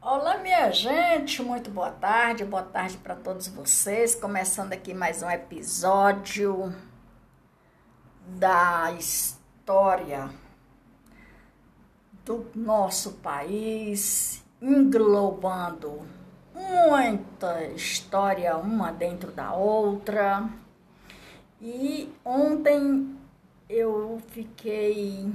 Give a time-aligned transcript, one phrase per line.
[0.00, 4.14] Olá, minha gente, muito boa tarde, boa tarde para todos vocês.
[4.14, 6.72] Começando aqui mais um episódio
[8.24, 10.30] da história
[12.24, 16.06] do nosso país, englobando
[16.54, 20.48] muita história uma dentro da outra.
[21.60, 23.18] E ontem
[23.68, 25.28] eu fiquei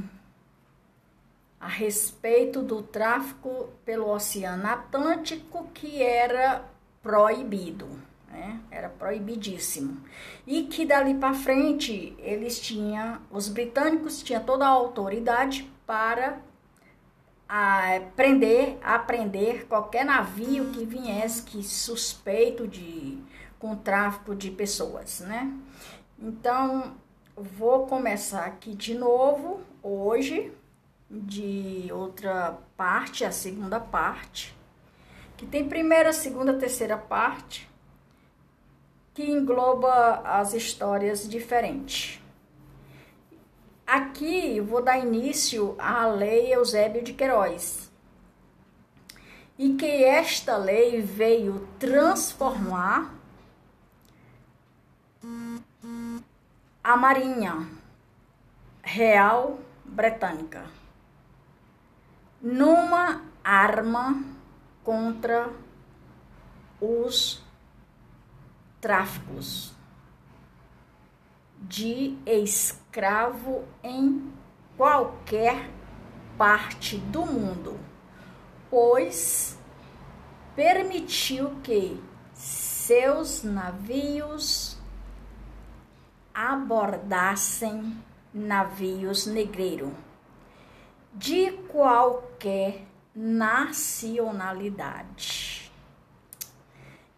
[1.63, 6.65] a respeito do tráfico pelo Oceano Atlântico que era
[7.01, 7.87] proibido,
[8.29, 8.59] né?
[8.69, 10.03] Era proibidíssimo.
[10.45, 16.41] E que dali para frente eles tinham, os britânicos tinham toda a autoridade para
[17.47, 23.17] a, prender, aprender qualquer navio que viesse que suspeito de
[23.57, 25.49] com tráfico de pessoas, né?
[26.19, 26.97] Então,
[27.37, 30.51] vou começar aqui de novo hoje
[31.13, 34.55] de outra parte, a segunda parte,
[35.37, 37.69] que tem primeira, segunda, terceira parte,
[39.13, 42.19] que engloba as histórias diferentes.
[43.85, 47.91] Aqui vou dar início à Lei Eusébio de Queiroz.
[49.55, 53.13] E que esta lei veio transformar
[56.83, 57.69] a Marinha
[58.81, 60.82] Real Britânica
[62.43, 64.21] numa arma
[64.83, 65.49] contra
[66.81, 67.41] os
[68.81, 69.73] tráficos
[71.61, 74.29] de escravo em
[74.75, 75.69] qualquer
[76.37, 77.79] parte do mundo,
[78.69, 79.57] pois
[80.53, 81.97] permitiu que
[82.33, 84.77] seus navios
[86.33, 87.97] abordassem
[88.33, 89.93] navios negreiros
[91.13, 95.71] de qualquer nacionalidade.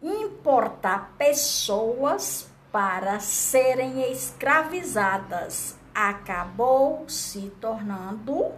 [0.02, 8.52] Importar pessoas para serem escravizadas acabou se tornando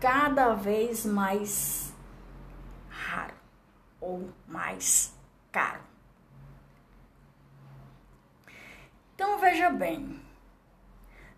[0.00, 1.92] cada vez mais
[2.88, 3.34] raro
[4.00, 5.14] ou mais
[5.52, 5.82] caro.
[9.14, 10.18] Então veja bem,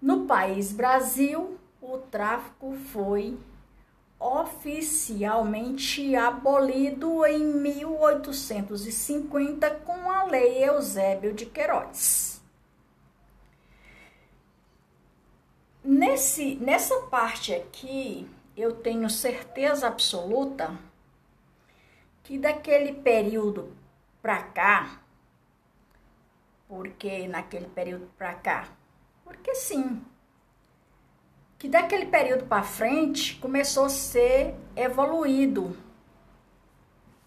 [0.01, 1.59] no país Brasil,
[1.91, 3.39] o tráfico foi
[4.21, 12.43] oficialmente abolido em 1850 com a Lei Eusébio de Queiroz.
[15.83, 20.79] Nesse, nessa parte aqui, eu tenho certeza absoluta
[22.23, 23.75] que daquele período
[24.21, 25.01] para cá,
[26.67, 28.69] porque naquele período para cá,
[29.25, 30.05] porque sim,
[31.59, 35.77] que daquele período para frente começou a ser evoluído.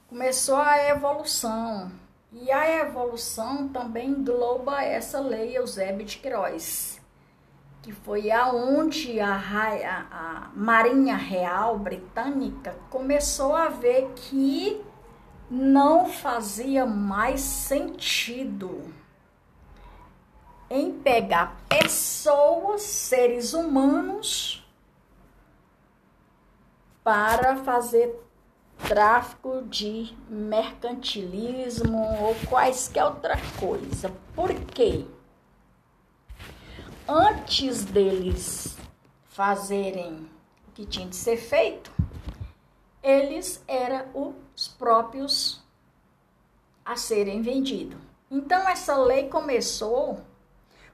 [0.07, 1.91] Começou a evolução.
[2.31, 7.01] E a evolução também engloba essa lei Eusébio de Queiroz,
[7.81, 14.81] que foi aonde a, a, a Marinha Real Britânica começou a ver que
[15.49, 18.81] não fazia mais sentido
[20.69, 24.61] em pegar pessoas, seres humanos,
[27.01, 28.13] para fazer
[28.87, 34.11] tráfico de mercantilismo ou quaisquer outra coisa.
[34.35, 35.05] Por quê?
[37.07, 38.77] Antes deles
[39.29, 40.29] fazerem
[40.67, 41.89] o que tinha de ser feito,
[43.01, 45.63] eles eram os próprios
[46.83, 47.97] a serem vendidos.
[48.29, 50.21] Então essa lei começou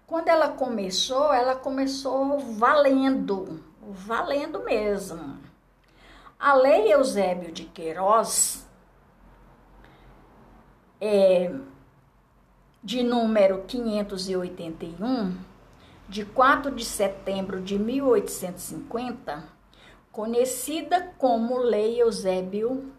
[0.08, 5.38] quando ela começou, ela começou valendo, valendo mesmo.
[6.40, 8.66] A Lei Eusébio de Queiroz,
[11.02, 11.54] é,
[12.82, 15.38] de número 581,
[16.08, 19.44] de 4 de setembro de 1850,
[20.10, 22.94] conhecida como Lei Eusébio,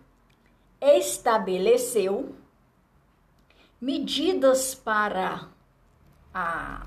[0.79, 2.35] estabeleceu
[3.81, 5.49] medidas para
[6.35, 6.87] a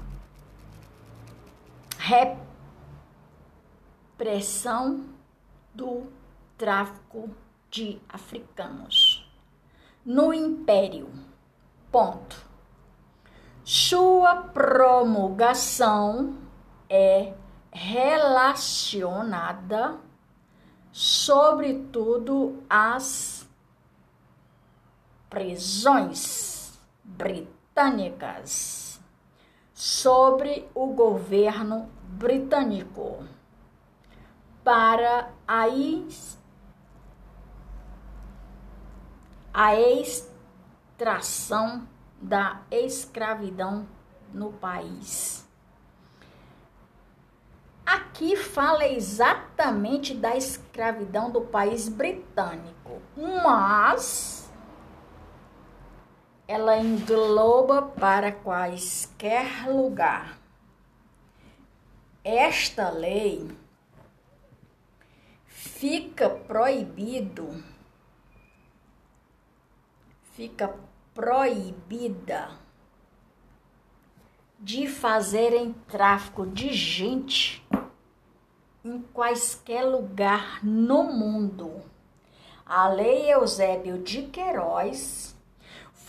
[4.18, 5.06] repressão
[5.74, 6.12] do
[6.58, 7.30] tráfico
[7.70, 9.26] de africanos
[10.06, 11.10] no Império.
[11.90, 12.36] Ponto.
[13.64, 16.36] Sua promulgação
[16.90, 17.34] é
[17.72, 19.98] relacionada,
[20.92, 23.48] sobretudo, às
[25.30, 28.81] prisões britânicas
[29.82, 33.26] sobre o governo britânico
[34.64, 35.66] para a
[39.52, 39.76] a
[41.00, 41.88] extração
[42.22, 43.88] da escravidão
[44.32, 45.50] no país.
[47.84, 54.41] Aqui fala exatamente da escravidão do país britânico, mas
[56.52, 60.38] ela engloba para quaisquer lugar.
[62.26, 63.50] Esta lei
[65.46, 67.64] fica proibido,
[70.34, 70.76] fica
[71.14, 72.52] proibida
[74.60, 77.66] de fazerem tráfico de gente
[78.84, 81.82] em quaisquer lugar no mundo.
[82.66, 85.40] A Lei Eusébio de Queiroz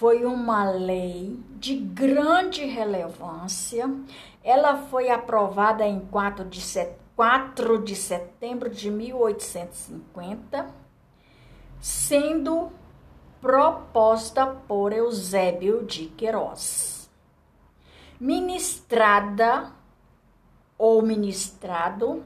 [0.03, 3.89] foi uma lei de grande relevância.
[4.43, 6.97] Ela foi aprovada em 4 de, set...
[7.15, 10.67] 4 de setembro de 1850,
[11.81, 12.73] sendo
[13.41, 17.09] proposta por Eusébio de Queiroz
[18.19, 19.73] ministrada
[20.77, 22.25] ou ministrado,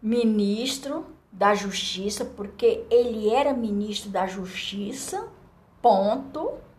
[0.00, 5.28] ministro da Justiça, porque ele era ministro da Justiça,
[5.80, 6.71] ponto.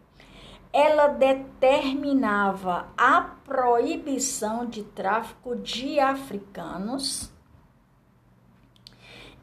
[0.73, 7.31] Ela determinava a proibição de tráfico de africanos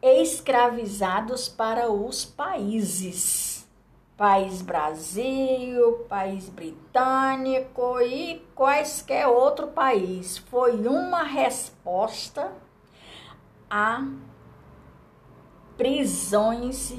[0.02, 3.50] escravizados para os países
[4.20, 10.36] país Brasil, país britânico e quaisquer outro país.
[10.36, 12.52] Foi uma resposta
[13.70, 14.06] a
[15.78, 16.94] prisões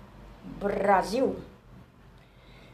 [0.59, 1.39] Brasil.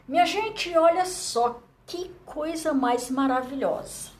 [0.06, 4.10] Minha gente, olha só que coisa mais maravilhosa.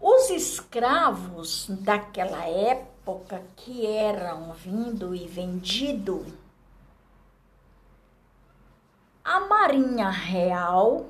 [0.00, 6.26] Os escravos daquela época que eram vindo e vendido
[9.32, 11.06] a Marinha Real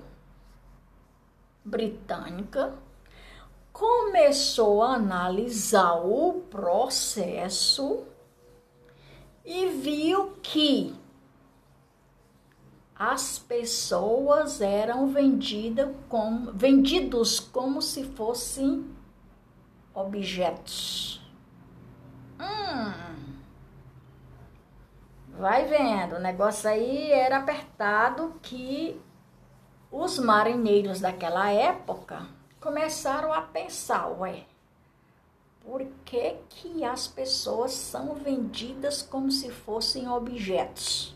[1.65, 2.75] Britânica
[3.73, 8.05] começou a analisar o processo
[9.51, 10.95] e viu que
[12.95, 18.89] as pessoas eram vendidas como, vendidos como se fossem
[19.93, 21.21] objetos.
[22.39, 22.93] Hum,
[25.37, 29.01] Vai vendo, o negócio aí era apertado que
[29.91, 32.25] os marinheiros daquela época
[32.61, 34.47] começaram a pensar, ué,
[35.65, 41.15] por que, que as pessoas são vendidas como se fossem objetos?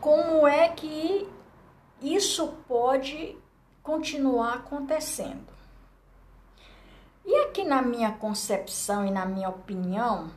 [0.00, 1.28] Como é que
[2.00, 3.36] isso pode
[3.82, 5.46] continuar acontecendo?
[7.26, 10.30] E aqui na minha concepção e na minha opinião,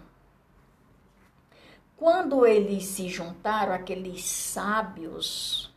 [1.95, 5.71] quando eles se juntaram, aqueles sábios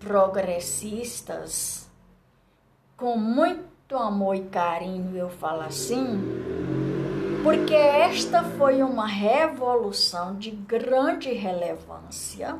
[0.00, 1.88] progressistas,
[2.96, 6.20] com muito amor e carinho, eu falo assim,
[7.42, 12.58] porque esta foi uma revolução de grande relevância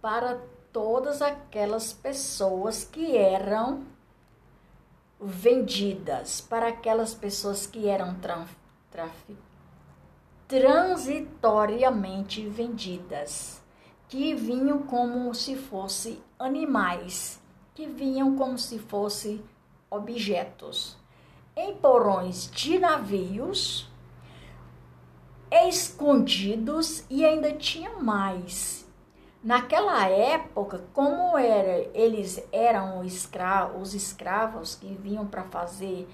[0.00, 0.38] para
[0.72, 3.82] todas aquelas pessoas que eram
[5.20, 8.16] vendidas, para aquelas pessoas que eram
[10.48, 13.60] transitoriamente vendidas,
[14.08, 17.40] que vinham como se fossem animais,
[17.74, 19.42] que vinham como se fossem
[19.92, 20.96] objetos,
[21.54, 23.90] em porões de navios,
[25.50, 28.88] escondidos e ainda tinha mais.
[29.44, 36.08] Naquela época, como era, eles eram escravos, os escravos que vinham para fazer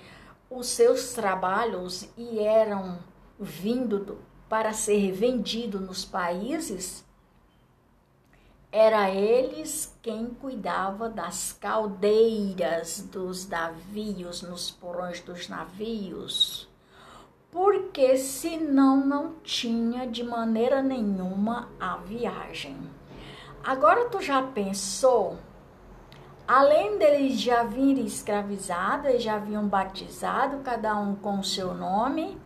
[0.51, 2.99] os seus trabalhos e eram
[3.39, 4.19] vindo
[4.49, 7.05] para ser vendido nos países,
[8.71, 16.69] era eles quem cuidava das caldeiras dos navios, nos porões dos navios,
[17.51, 22.77] porque senão não tinha de maneira nenhuma a viagem.
[23.65, 25.39] Agora tu já pensou?
[26.47, 32.39] Além deles já virem escravizados, eles já haviam batizado, cada um com o seu nome,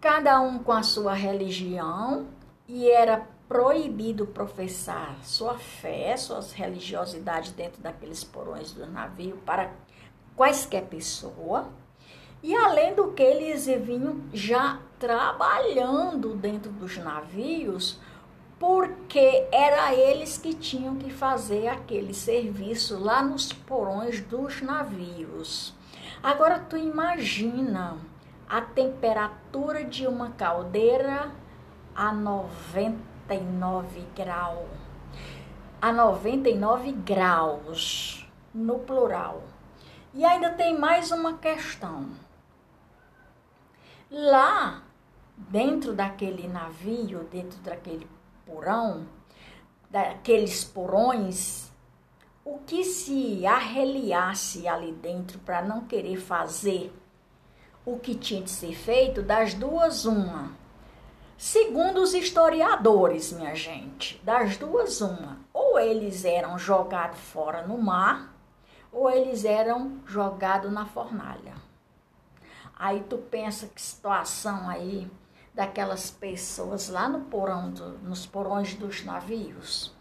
[0.00, 2.26] cada um com a sua religião,
[2.66, 9.72] e era proibido professar sua fé, suas religiosidades dentro daqueles porões do navio para
[10.36, 11.68] quaisquer pessoa.
[12.44, 17.98] E além do que eles vinham já trabalhando dentro dos navios,
[18.56, 25.74] porque era eles que tinham que fazer aquele serviço lá nos porões dos navios.
[26.22, 27.98] Agora tu imagina
[28.48, 31.39] a temperatura de uma caldeira
[31.94, 34.68] a 90 99 graus.
[35.80, 39.44] A 99 graus no plural.
[40.12, 42.10] E ainda tem mais uma questão.
[44.10, 44.82] Lá
[45.36, 48.08] dentro daquele navio, dentro daquele
[48.44, 49.06] porão,
[49.88, 51.70] daqueles porões,
[52.44, 56.92] o que se arreliasse ali dentro para não querer fazer
[57.86, 60.59] o que tinha de ser feito, das duas, uma
[61.42, 65.38] Segundo os historiadores, minha gente, das duas, uma.
[65.54, 68.34] Ou eles eram jogados fora no mar,
[68.92, 71.54] ou eles eram jogados na fornalha.
[72.78, 75.10] Aí tu pensa que situação aí
[75.54, 79.94] daquelas pessoas lá no porão, do, nos porões dos navios.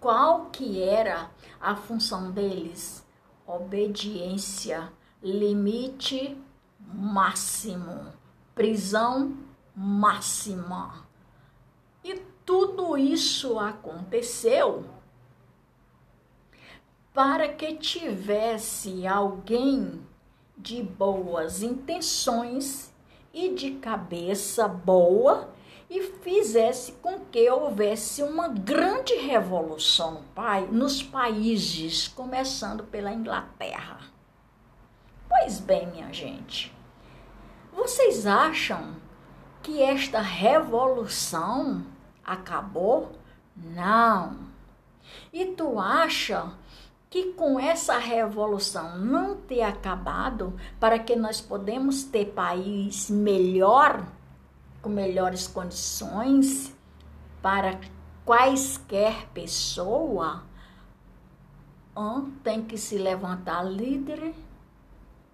[0.00, 1.28] Qual que era
[1.60, 3.06] a função deles?
[3.46, 4.90] Obediência,
[5.22, 6.42] limite
[6.80, 8.06] máximo,
[8.54, 9.36] prisão
[9.74, 11.06] máxima.
[12.04, 14.84] E tudo isso aconteceu
[17.12, 20.00] para que tivesse alguém
[20.56, 22.92] de boas intenções
[23.32, 25.50] e de cabeça boa
[25.90, 34.00] e fizesse com que houvesse uma grande revolução pai, nos países, começando pela Inglaterra.
[35.28, 36.74] Pois bem, minha gente,
[37.72, 38.96] vocês acham
[39.62, 41.84] que esta revolução
[42.24, 43.12] acabou?
[43.56, 44.36] Não.
[45.32, 46.52] E tu acha
[47.08, 54.06] que com essa revolução não ter acabado, para que nós podemos ter país melhor,
[54.80, 56.74] com melhores condições
[57.42, 57.78] para
[58.24, 60.42] quaisquer pessoa,
[62.42, 64.34] tem que se levantar líder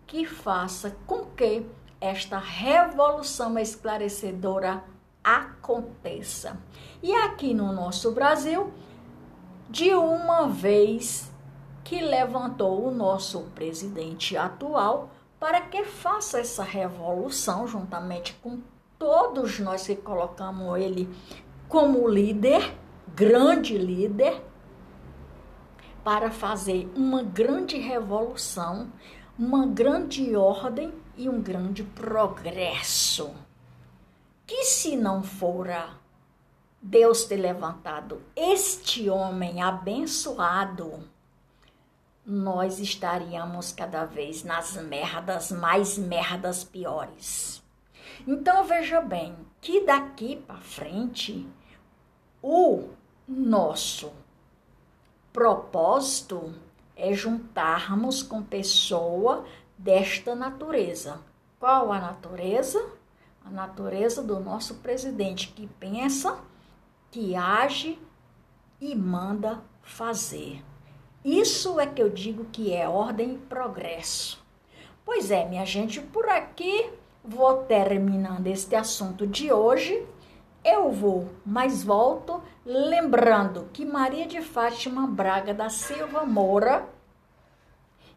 [0.06, 1.64] que faça com que
[2.00, 4.84] esta revolução esclarecedora
[5.22, 6.56] aconteça.
[7.02, 8.72] E aqui no nosso Brasil,
[9.68, 11.30] de uma vez
[11.84, 18.60] que levantou o nosso presidente atual para que faça essa revolução juntamente com
[18.98, 21.08] todos nós que colocamos ele
[21.68, 22.74] como líder,
[23.14, 24.42] grande líder,
[26.02, 28.90] para fazer uma grande revolução,
[29.38, 33.34] uma grande ordem e um grande progresso.
[34.46, 35.90] Que se não fora
[36.80, 41.02] Deus ter levantado este homem abençoado,
[42.24, 47.62] nós estaríamos cada vez nas merdas, mais merdas piores.
[48.26, 51.46] Então veja bem que daqui para frente
[52.40, 52.90] o
[53.26, 54.12] nosso
[55.32, 56.54] propósito
[56.96, 59.44] é juntarmos com pessoa
[59.78, 61.20] desta natureza.
[61.60, 62.84] Qual a natureza?
[63.44, 66.38] A natureza do nosso presidente que pensa,
[67.10, 67.98] que age
[68.80, 70.62] e manda fazer.
[71.24, 74.44] Isso é que eu digo que é ordem e progresso.
[75.04, 76.90] Pois é, minha gente, por aqui
[77.24, 80.06] vou terminando este assunto de hoje.
[80.64, 86.86] Eu vou, mas volto lembrando que Maria de Fátima Braga da Silva Moura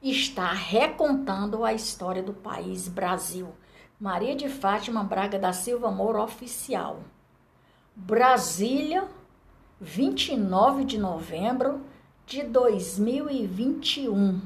[0.02, 3.54] está recontando a história do país Brasil
[4.02, 7.02] Maria de Fátima Braga da Silva Moura Oficial.
[7.96, 9.08] Brasília,
[9.80, 11.82] 29 de novembro
[12.26, 14.42] de 2021.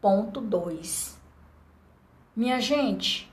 [0.00, 1.16] Ponto 2.
[2.34, 3.32] Minha gente,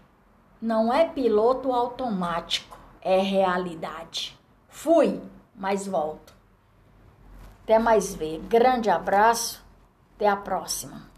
[0.62, 4.40] não é piloto automático, é realidade.
[4.70, 5.20] Fui,
[5.56, 6.36] mas volto.
[7.64, 8.42] Até mais ver.
[8.42, 9.66] Grande abraço.
[10.16, 11.15] Até a próxima.